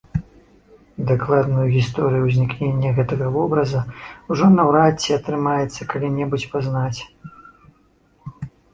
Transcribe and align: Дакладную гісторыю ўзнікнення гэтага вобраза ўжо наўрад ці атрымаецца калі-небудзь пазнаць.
Дакладную 1.11 1.65
гісторыю 1.75 2.21
ўзнікнення 2.29 2.95
гэтага 3.01 3.25
вобраза 3.37 3.83
ўжо 4.33 4.45
наўрад 4.57 4.93
ці 5.07 5.17
атрымаецца 5.21 5.81
калі-небудзь 5.95 6.51
пазнаць. 6.59 6.99